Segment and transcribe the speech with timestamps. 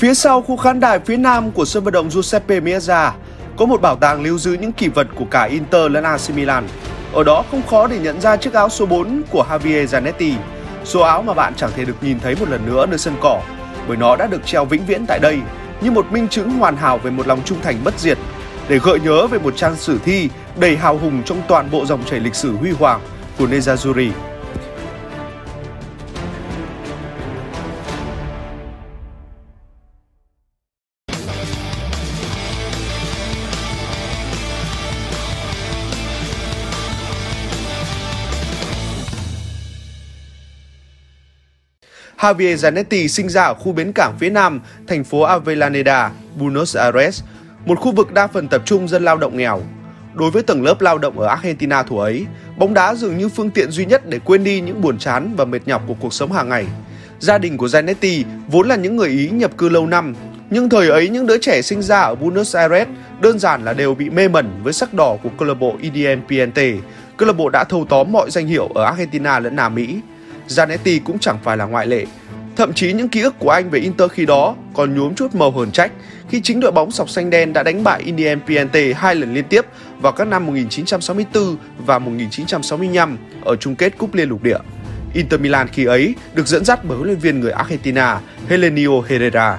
[0.00, 3.10] Phía sau khu khán đài phía nam của sân vận động Giuseppe Meazza
[3.56, 6.68] có một bảo tàng lưu giữ những kỷ vật của cả Inter lẫn AC Milan.
[7.12, 10.34] Ở đó không khó để nhận ra chiếc áo số 4 của Javier Zanetti,
[10.84, 13.42] số áo mà bạn chẳng thể được nhìn thấy một lần nữa nơi sân cỏ,
[13.88, 15.38] bởi nó đã được treo vĩnh viễn tại đây
[15.80, 18.18] như một minh chứng hoàn hảo về một lòng trung thành bất diệt,
[18.68, 22.04] để gợi nhớ về một trang sử thi đầy hào hùng trong toàn bộ dòng
[22.04, 23.00] chảy lịch sử huy hoàng
[23.38, 24.10] của Nerazzurri.
[42.20, 47.22] Javier Zanetti sinh ra ở khu bến cảng phía nam, thành phố Avellaneda, Buenos Aires,
[47.66, 49.60] một khu vực đa phần tập trung dân lao động nghèo.
[50.14, 52.26] Đối với tầng lớp lao động ở Argentina thủ ấy,
[52.56, 55.44] bóng đá dường như phương tiện duy nhất để quên đi những buồn chán và
[55.44, 56.66] mệt nhọc của cuộc sống hàng ngày.
[57.18, 60.14] Gia đình của Zanetti vốn là những người Ý nhập cư lâu năm,
[60.50, 62.88] nhưng thời ấy những đứa trẻ sinh ra ở Buenos Aires
[63.20, 66.72] đơn giản là đều bị mê mẩn với sắc đỏ của câu lạc bộ Independiente,
[67.16, 70.00] câu lạc bộ đã thâu tóm mọi danh hiệu ở Argentina lẫn Nam Mỹ.
[70.50, 72.04] Zanetti cũng chẳng phải là ngoại lệ.
[72.56, 75.50] Thậm chí những ký ức của anh về Inter khi đó còn nhuốm chút màu
[75.50, 75.92] hờn trách
[76.28, 79.66] khi chính đội bóng sọc xanh đen đã đánh bại Independiente hai lần liên tiếp
[80.00, 81.56] vào các năm 1964
[81.86, 84.58] và 1965 ở chung kết cúp liên lục địa.
[85.14, 89.58] Inter Milan khi ấy được dẫn dắt bởi huấn luyện viên người Argentina Helenio Herrera.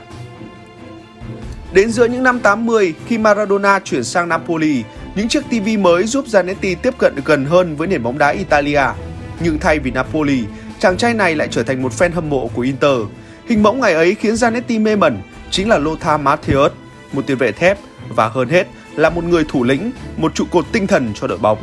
[1.73, 4.83] Đến giữa những năm 80, khi Maradona chuyển sang Napoli,
[5.15, 8.29] những chiếc TV mới giúp Zanetti tiếp cận được gần hơn với nền bóng đá
[8.29, 8.83] Italia.
[9.39, 10.43] Nhưng thay vì Napoli,
[10.81, 12.97] chàng trai này lại trở thành một fan hâm mộ của Inter.
[13.49, 15.21] Hình mẫu ngày ấy khiến Zanetti mê mẩn
[15.51, 16.71] chính là Lothar Matthäus,
[17.13, 17.77] một tiền vệ thép
[18.09, 21.37] và hơn hết là một người thủ lĩnh, một trụ cột tinh thần cho đội
[21.37, 21.57] bóng.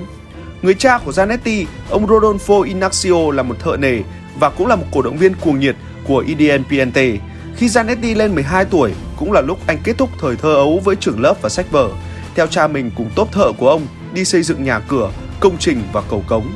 [0.62, 3.98] Người cha của Zanetti, ông Rodolfo Inacio là một thợ nề
[4.40, 7.12] và cũng là một cổ động viên cuồng nhiệt của Independiente.
[7.56, 10.96] Khi Zanetti lên 12 tuổi, cũng là lúc anh kết thúc thời thơ ấu với
[10.96, 11.90] trường lớp và sách vở.
[12.34, 15.82] Theo cha mình cùng tốt thợ của ông đi xây dựng nhà cửa, công trình
[15.92, 16.46] và cầu cống.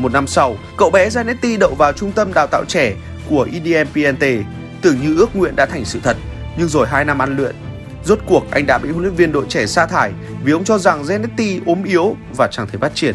[0.00, 2.94] Một năm sau, cậu bé Zanetti đậu vào trung tâm đào tạo trẻ
[3.28, 4.42] của Independiente,
[4.82, 6.16] tưởng như ước nguyện đã thành sự thật.
[6.58, 7.54] Nhưng rồi 2 năm ăn luyện,
[8.04, 10.12] rốt cuộc anh đã bị huấn luyện viên đội trẻ sa thải
[10.44, 13.14] vì ông cho rằng Zanetti ốm yếu và chẳng thể phát triển.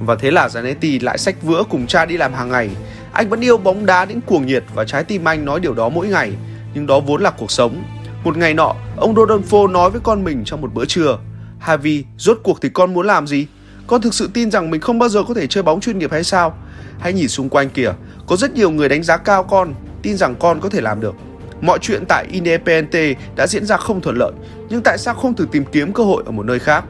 [0.00, 2.70] Và thế là Zanetti lại sách vữa cùng cha đi làm hàng ngày.
[3.12, 5.88] Anh vẫn yêu bóng đá đến cuồng nhiệt và trái tim anh nói điều đó
[5.88, 6.32] mỗi ngày,
[6.74, 7.84] nhưng đó vốn là cuộc sống.
[8.24, 11.18] Một ngày nọ, ông Rodolfo nói với con mình trong một bữa trưa,
[11.58, 13.46] Harvey, rốt cuộc thì con muốn làm gì?
[13.86, 16.12] Con thực sự tin rằng mình không bao giờ có thể chơi bóng chuyên nghiệp
[16.12, 16.58] hay sao?
[16.98, 17.92] Hãy nhìn xung quanh kìa,
[18.26, 21.14] có rất nhiều người đánh giá cao con, tin rằng con có thể làm được.
[21.60, 24.32] Mọi chuyện tại Independiente đã diễn ra không thuận lợi,
[24.68, 26.84] nhưng tại sao không thử tìm kiếm cơ hội ở một nơi khác?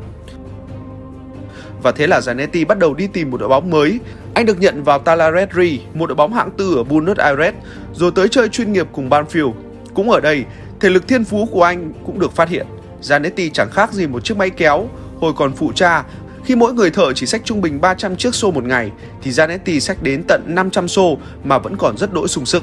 [1.83, 4.01] Và thế là Zanetti bắt đầu đi tìm một đội bóng mới.
[4.35, 7.55] Anh được nhận vào Talaretri, một đội bóng hạng tư ở Buenos Aires,
[7.93, 9.53] rồi tới chơi chuyên nghiệp cùng Banfield.
[9.95, 10.45] Cũng ở đây,
[10.81, 12.67] thể lực thiên phú của anh cũng được phát hiện.
[13.03, 14.89] Zanetti chẳng khác gì một chiếc máy kéo,
[15.21, 16.05] hồi còn phụ cha
[16.45, 18.91] khi mỗi người thợ chỉ xách trung bình 300 chiếc xô một ngày,
[19.23, 22.63] thì Zanetti xách đến tận 500 xô mà vẫn còn rất đỗi sung sức.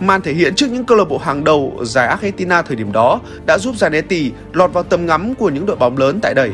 [0.00, 2.92] Màn thể hiện trước những câu lạc bộ hàng đầu ở giải Argentina thời điểm
[2.92, 6.50] đó đã giúp Zanetti lọt vào tầm ngắm của những đội bóng lớn tại đây.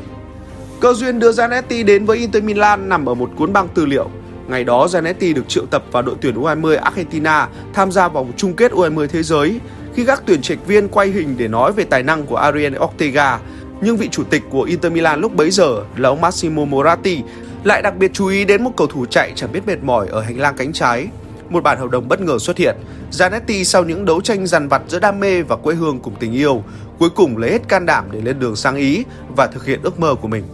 [0.81, 4.11] Cơ duyên đưa Zanetti đến với Inter Milan nằm ở một cuốn băng tư liệu.
[4.49, 8.55] Ngày đó, Zanetti được triệu tập vào đội tuyển U20 Argentina tham gia vòng chung
[8.55, 9.61] kết U20 thế giới
[9.95, 13.39] khi các tuyển trạch viên quay hình để nói về tài năng của Ariel Ortega
[13.83, 17.23] nhưng vị chủ tịch của Inter Milan lúc bấy giờ là ông Massimo Moratti
[17.65, 20.21] lại đặc biệt chú ý đến một cầu thủ chạy chẳng biết mệt mỏi ở
[20.21, 21.07] hành lang cánh trái.
[21.49, 22.77] Một bản hợp đồng bất ngờ xuất hiện.
[23.13, 26.33] Zanetti sau những đấu tranh dằn vặt giữa đam mê và quê hương cùng tình
[26.33, 26.63] yêu,
[26.99, 29.05] cuối cùng lấy hết can đảm để lên đường sang Ý
[29.37, 30.45] và thực hiện ước mơ của mình.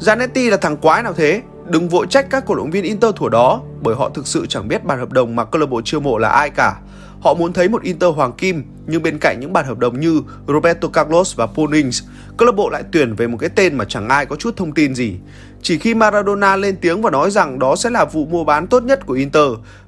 [0.00, 1.42] Zanetti là thằng quái nào thế?
[1.68, 4.68] Đừng vội trách các cổ động viên Inter thủ đó bởi họ thực sự chẳng
[4.68, 6.76] biết bản hợp đồng mà câu lạc bộ chiêu mộ là ai cả.
[7.24, 10.22] Họ muốn thấy một Inter hoàng kim, nhưng bên cạnh những bản hợp đồng như
[10.48, 12.02] Roberto Carlos và Paul Ings,
[12.36, 14.74] câu lạc bộ lại tuyển về một cái tên mà chẳng ai có chút thông
[14.74, 15.16] tin gì.
[15.62, 18.82] Chỉ khi Maradona lên tiếng và nói rằng đó sẽ là vụ mua bán tốt
[18.82, 19.46] nhất của Inter,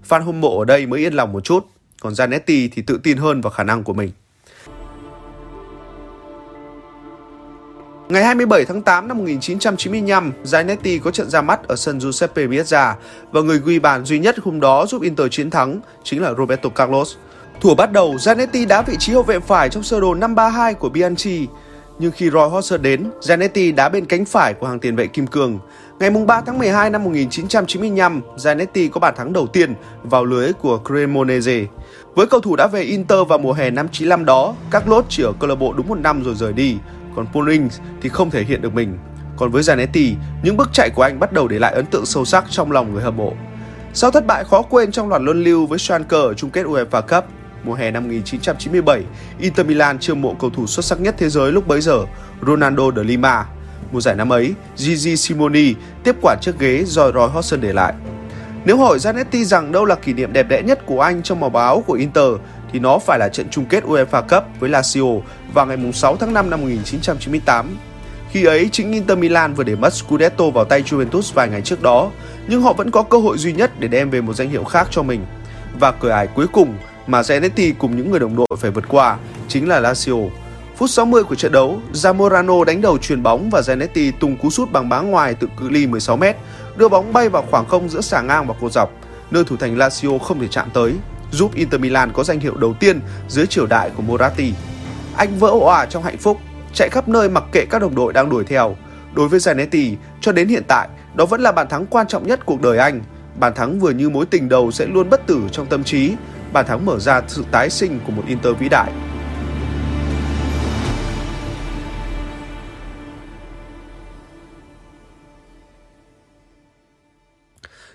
[0.08, 1.66] fan hâm mộ ở đây mới yên lòng một chút.
[2.00, 4.10] Còn Zanetti thì tự tin hơn vào khả năng của mình.
[8.08, 12.94] Ngày 27 tháng 8 năm 1995, Zanetti có trận ra mắt ở sân Giuseppe Meazza
[13.32, 16.68] và người ghi bàn duy nhất hôm đó giúp Inter chiến thắng chính là Roberto
[16.68, 17.16] Carlos.
[17.60, 20.88] Thủ bắt đầu, Zanetti đá vị trí hậu vệ phải trong sơ đồ 532 của
[20.88, 21.46] Bianchi.
[21.98, 25.26] Nhưng khi Roy Hodgson đến, Zanetti đá bên cánh phải của hàng tiền vệ Kim
[25.26, 25.58] Cương.
[25.98, 30.80] Ngày 3 tháng 12 năm 1995, Zanetti có bàn thắng đầu tiên vào lưới của
[30.86, 31.64] Cremonese.
[32.14, 35.32] Với cầu thủ đã về Inter vào mùa hè năm 95 đó, Carlos chỉ ở
[35.40, 36.76] câu lạc bộ đúng một năm rồi rời đi,
[37.16, 37.56] còn Paul
[38.02, 38.98] thì không thể hiện được mình.
[39.36, 42.24] Còn với Zanetti, những bước chạy của anh bắt đầu để lại ấn tượng sâu
[42.24, 43.32] sắc trong lòng người hâm mộ.
[43.94, 47.02] Sau thất bại khó quên trong loạt luân lưu với Schalke ở chung kết UEFA
[47.02, 47.24] Cup,
[47.66, 49.02] mùa hè năm 1997,
[49.38, 52.04] Inter Milan chiêu mộ cầu thủ xuất sắc nhất thế giới lúc bấy giờ,
[52.46, 53.46] Ronaldo de Lima.
[53.92, 55.74] Mùa giải năm ấy, Gigi Simoni
[56.04, 57.94] tiếp quản chiếc ghế do Roy Hodgson để lại.
[58.64, 61.50] Nếu hỏi Zanetti rằng đâu là kỷ niệm đẹp đẽ nhất của anh trong màu
[61.50, 62.32] báo của Inter,
[62.72, 65.20] thì nó phải là trận chung kết UEFA Cup với Lazio
[65.54, 67.76] vào ngày 6 tháng 5 năm 1998.
[68.30, 71.82] Khi ấy, chính Inter Milan vừa để mất Scudetto vào tay Juventus vài ngày trước
[71.82, 72.10] đó,
[72.48, 74.88] nhưng họ vẫn có cơ hội duy nhất để đem về một danh hiệu khác
[74.90, 75.26] cho mình.
[75.80, 76.74] Và cửa ải cuối cùng
[77.06, 79.16] mà Zanetti cùng những người đồng đội phải vượt qua
[79.48, 80.28] chính là Lazio.
[80.76, 84.72] Phút 60 của trận đấu, Zamorano đánh đầu chuyền bóng và Zanetti tung cú sút
[84.72, 86.34] bằng bá ngoài từ cự ly 16m,
[86.76, 88.90] đưa bóng bay vào khoảng không giữa xà ngang và cột dọc,
[89.30, 90.92] nơi thủ thành Lazio không thể chạm tới,
[91.32, 94.52] giúp Inter Milan có danh hiệu đầu tiên dưới triều đại của Moratti.
[95.16, 96.38] Anh vỡ òa trong hạnh phúc,
[96.74, 98.76] chạy khắp nơi mặc kệ các đồng đội đang đuổi theo.
[99.14, 102.40] Đối với Zanetti, cho đến hiện tại, đó vẫn là bàn thắng quan trọng nhất
[102.46, 103.00] cuộc đời anh.
[103.38, 106.12] Bàn thắng vừa như mối tình đầu sẽ luôn bất tử trong tâm trí,
[106.56, 108.92] bàn thắng mở ra sự tái sinh của một Inter vĩ đại.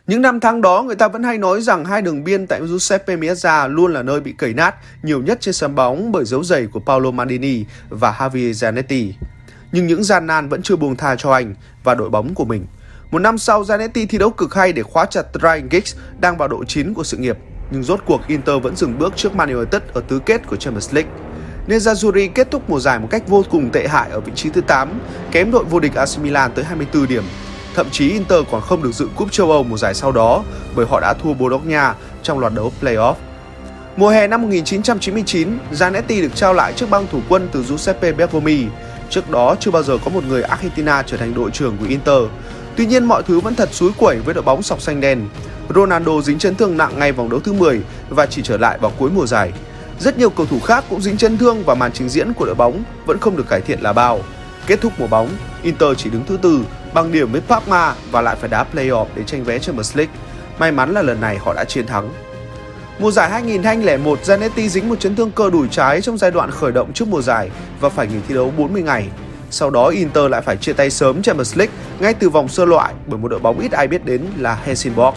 [0.07, 3.15] Những năm tháng đó, người ta vẫn hay nói rằng hai đường biên tại Giuseppe
[3.15, 6.67] Meazza luôn là nơi bị cẩy nát nhiều nhất trên sân bóng bởi dấu giày
[6.67, 9.11] của Paolo Maldini và Javier Zanetti.
[9.71, 12.65] Nhưng những gian nan vẫn chưa buông tha cho anh và đội bóng của mình.
[13.11, 16.47] Một năm sau, Zanetti thi đấu cực hay để khóa chặt Ryan Giggs đang vào
[16.47, 17.37] độ chín của sự nghiệp.
[17.71, 20.93] Nhưng rốt cuộc Inter vẫn dừng bước trước Man United ở tứ kết của Champions
[20.93, 21.11] League.
[21.67, 24.61] Nerazzurri kết thúc mùa giải một cách vô cùng tệ hại ở vị trí thứ
[24.61, 24.99] 8,
[25.31, 27.23] kém đội vô địch AC Milan tới 24 điểm
[27.75, 30.43] Thậm chí Inter còn không được dự cúp châu Âu mùa giải sau đó
[30.75, 33.13] bởi họ đã thua Bologna trong loạt đấu playoff.
[33.97, 38.65] Mùa hè năm 1999, Zanetti được trao lại trước băng thủ quân từ Giuseppe Bergomi.
[39.09, 42.23] Trước đó chưa bao giờ có một người Argentina trở thành đội trưởng của Inter.
[42.75, 45.27] Tuy nhiên mọi thứ vẫn thật suối quẩy với đội bóng sọc xanh đen.
[45.75, 48.91] Ronaldo dính chấn thương nặng ngay vòng đấu thứ 10 và chỉ trở lại vào
[48.97, 49.51] cuối mùa giải.
[49.99, 52.55] Rất nhiều cầu thủ khác cũng dính chấn thương và màn trình diễn của đội
[52.55, 54.19] bóng vẫn không được cải thiện là bao.
[54.67, 55.29] Kết thúc mùa bóng,
[55.63, 56.61] Inter chỉ đứng thứ tư
[56.93, 60.13] bằng điểm với Parma và lại phải đá playoff để tranh vé Champions League.
[60.59, 62.09] May mắn là lần này họ đã chiến thắng.
[62.99, 66.71] Mùa giải 2001, Zanetti dính một chấn thương cơ đùi trái trong giai đoạn khởi
[66.71, 67.49] động trước mùa giải
[67.79, 69.07] và phải nghỉ thi đấu 40 ngày.
[69.49, 72.93] Sau đó Inter lại phải chia tay sớm Champions League ngay từ vòng sơ loại
[73.07, 75.15] bởi một đội bóng ít ai biết đến là Helsingborg.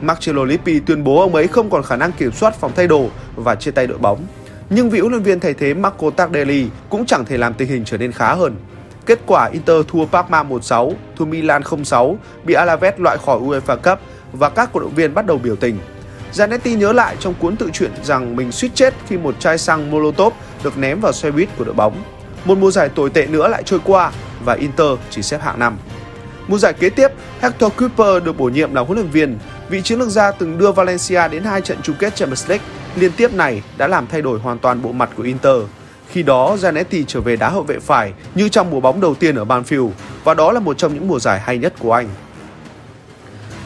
[0.00, 3.08] Marcello Lippi tuyên bố ông ấy không còn khả năng kiểm soát phòng thay đồ
[3.36, 4.26] và chia tay đội bóng.
[4.70, 7.84] Nhưng vị huấn luyện viên thay thế Marco Tardelli cũng chẳng thể làm tình hình
[7.84, 8.56] trở nên khá hơn.
[9.06, 13.98] Kết quả Inter thua Parma 1-6, thua Milan 0-6, bị Alaves loại khỏi UEFA Cup
[14.32, 15.78] và các cổ động viên bắt đầu biểu tình.
[16.32, 19.90] Zanetti nhớ lại trong cuốn tự truyện rằng mình suýt chết khi một chai xăng
[19.90, 22.02] Molotov được ném vào xe buýt của đội bóng.
[22.44, 24.12] Một mùa giải tồi tệ nữa lại trôi qua
[24.44, 25.76] và Inter chỉ xếp hạng 5.
[26.48, 27.08] Mùa giải kế tiếp,
[27.40, 29.38] Hector Cooper được bổ nhiệm làm huấn luyện viên.
[29.70, 33.12] Vị chiến lược gia từng đưa Valencia đến hai trận chung kết Champions League liên
[33.16, 35.56] tiếp này đã làm thay đổi hoàn toàn bộ mặt của Inter.
[36.08, 39.36] Khi đó, Zanetti trở về đá hậu vệ phải như trong mùa bóng đầu tiên
[39.36, 39.90] ở Banfield
[40.24, 42.08] và đó là một trong những mùa giải hay nhất của anh.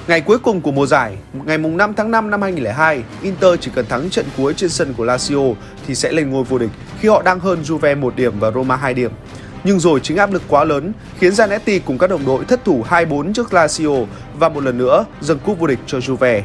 [0.09, 3.87] Ngày cuối cùng của mùa giải, ngày 5 tháng 5 năm 2002, Inter chỉ cần
[3.87, 5.55] thắng trận cuối trên sân của Lazio
[5.87, 8.77] thì sẽ lên ngôi vô địch khi họ đang hơn Juve 1 điểm và Roma
[8.77, 9.11] 2 điểm.
[9.65, 12.85] Nhưng rồi chính áp lực quá lớn, khiến Zanetti cùng các đồng đội thất thủ
[12.89, 14.07] 2-4 trước Lazio
[14.39, 16.43] và một lần nữa dâng cúp vô địch cho Juve.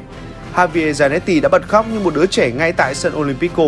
[0.55, 3.63] Javier Zanetti đã bật khóc như một đứa trẻ ngay tại sân Olimpico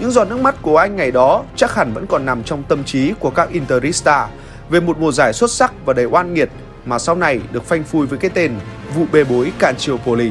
[0.00, 2.84] những giọt nước mắt của anh ngày đó chắc hẳn vẫn còn nằm trong tâm
[2.84, 4.28] trí của các Interista
[4.70, 6.48] về một mùa giải xuất sắc và đầy oan nghiệt
[6.84, 8.52] mà sau này được phanh phui với cái tên
[8.94, 10.30] vụ bê bối Canciopoli.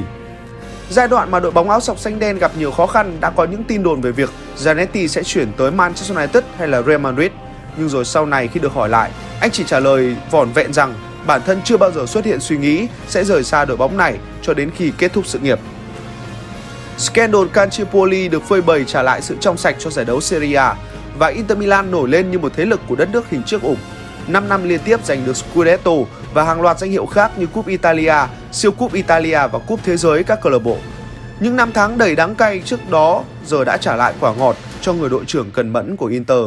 [0.90, 3.46] Giai đoạn mà đội bóng áo sọc xanh đen gặp nhiều khó khăn đã có
[3.46, 7.32] những tin đồn về việc Zanetti sẽ chuyển tới Manchester United hay là Real Madrid.
[7.78, 10.94] Nhưng rồi sau này khi được hỏi lại, anh chỉ trả lời vỏn vẹn rằng
[11.28, 14.18] bản thân chưa bao giờ xuất hiện suy nghĩ sẽ rời xa đội bóng này
[14.42, 15.60] cho đến khi kết thúc sự nghiệp.
[16.98, 20.76] Scandal Calciopoli được phơi bày trả lại sự trong sạch cho giải đấu Serie A
[21.18, 23.78] và Inter Milan nổi lên như một thế lực của đất nước hình chiếc ủng.
[24.28, 25.92] 5 năm liên tiếp giành được Scudetto
[26.34, 28.16] và hàng loạt danh hiệu khác như Cúp Italia,
[28.52, 30.78] Siêu Cúp Italia và Cúp Thế giới các câu lạc bộ.
[31.40, 34.94] Những năm tháng đầy đắng cay trước đó giờ đã trả lại quả ngọt cho
[34.94, 36.40] người đội trưởng cần mẫn của Inter.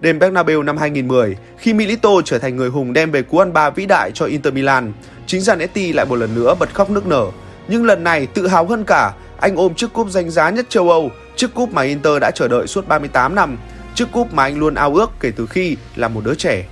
[0.00, 3.70] Đêm Bernabeu năm 2010, khi Milito trở thành người hùng đem về cú ăn ba
[3.70, 4.92] vĩ đại cho Inter Milan,
[5.26, 7.26] chính Zanetti lại một lần nữa bật khóc nức nở.
[7.68, 10.90] Nhưng lần này tự hào hơn cả anh ôm chiếc cúp danh giá nhất châu
[10.90, 13.58] Âu, chiếc cúp mà Inter đã chờ đợi suốt 38 năm,
[13.94, 16.64] chiếc cúp mà anh luôn ao ước kể từ khi là một đứa trẻ.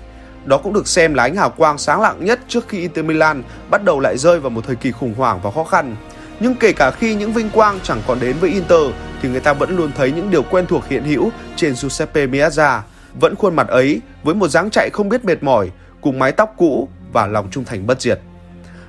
[0.45, 3.43] Đó cũng được xem là ánh hào quang sáng lạng nhất trước khi Inter Milan
[3.71, 5.97] bắt đầu lại rơi vào một thời kỳ khủng hoảng và khó khăn.
[6.40, 8.83] Nhưng kể cả khi những vinh quang chẳng còn đến với Inter
[9.23, 12.81] thì người ta vẫn luôn thấy những điều quen thuộc hiện hữu trên Giuseppe Meazza.
[13.21, 16.54] Vẫn khuôn mặt ấy với một dáng chạy không biết mệt mỏi, cùng mái tóc
[16.56, 18.21] cũ và lòng trung thành bất diệt.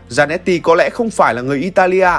[0.09, 2.09] Zanetti có lẽ không phải là người Italia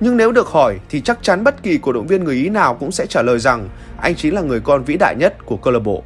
[0.00, 2.74] Nhưng nếu được hỏi thì chắc chắn bất kỳ cổ động viên người Ý nào
[2.74, 3.68] cũng sẽ trả lời rằng
[4.00, 6.02] anh chính là người con vĩ đại nhất của câu lạc bộ.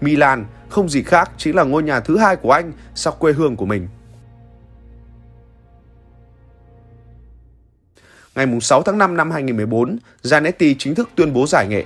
[0.00, 3.56] Milan không gì khác chính là ngôi nhà thứ hai của anh sau quê hương
[3.56, 3.88] của mình.
[8.34, 11.84] Ngày 6 tháng 5 năm 2014, Zanetti chính thức tuyên bố giải nghệ.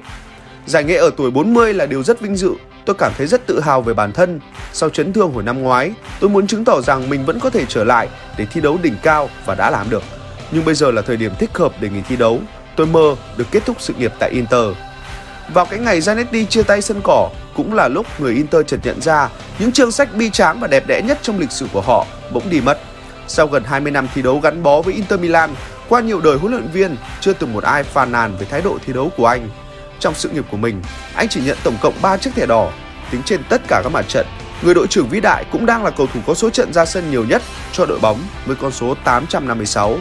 [0.67, 2.55] Giải nghệ ở tuổi 40 là điều rất vinh dự,
[2.87, 4.41] tôi cảm thấy rất tự hào về bản thân.
[4.73, 7.65] Sau chấn thương hồi năm ngoái, tôi muốn chứng tỏ rằng mình vẫn có thể
[7.69, 8.09] trở lại
[8.39, 10.03] để thi đấu đỉnh cao và đã làm được.
[10.51, 12.41] Nhưng bây giờ là thời điểm thích hợp để nghỉ thi đấu.
[12.77, 14.77] Tôi mơ được kết thúc sự nghiệp tại Inter.
[15.55, 19.01] Vào cái ngày Zanetti chia tay sân cỏ, cũng là lúc người Inter chợt nhận
[19.01, 22.07] ra những chương sách bi tráng và đẹp đẽ nhất trong lịch sử của họ
[22.33, 22.79] bỗng đi mất.
[23.29, 25.51] Sau gần 20 năm thi đấu gắn bó với Inter Milan,
[25.89, 28.79] qua nhiều đời huấn luyện viên, chưa từng một ai phàn nàn về thái độ
[28.87, 29.49] thi đấu của anh.
[30.03, 30.83] Trong sự nghiệp của mình,
[31.15, 32.71] anh chỉ nhận tổng cộng 3 chiếc thẻ đỏ,
[33.11, 34.27] tính trên tất cả các mặt trận.
[34.63, 37.11] Người đội trưởng vĩ đại cũng đang là cầu thủ có số trận ra sân
[37.11, 37.43] nhiều nhất
[37.73, 39.99] cho đội bóng với con số 856.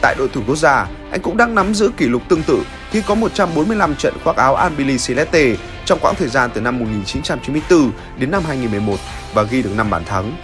[0.00, 3.02] Tại đội tuyển quốc gia, anh cũng đang nắm giữ kỷ lục tương tự khi
[3.06, 8.30] có 145 trận khoác áo Albili Celeste trong quãng thời gian từ năm 1994 đến
[8.30, 8.96] năm 2011
[9.34, 10.36] và ghi được 5 bàn thắng.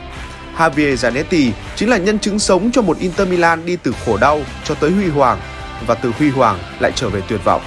[0.58, 4.40] Javier Zanetti chính là nhân chứng sống cho một Inter Milan đi từ khổ đau
[4.64, 5.40] cho tới huy hoàng
[5.86, 7.62] và từ huy hoàng lại trở về tuyệt vọng.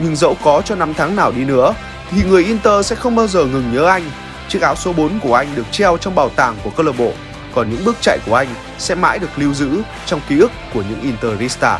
[0.00, 1.74] Nhưng dẫu có cho năm tháng nào đi nữa
[2.10, 4.10] thì người Inter sẽ không bao giờ ngừng nhớ anh.
[4.48, 7.12] Chiếc áo số 4 của anh được treo trong bảo tàng của câu lạc bộ,
[7.54, 10.82] còn những bước chạy của anh sẽ mãi được lưu giữ trong ký ức của
[10.90, 11.78] những Interista.